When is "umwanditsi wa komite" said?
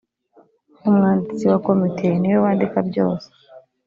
0.87-2.07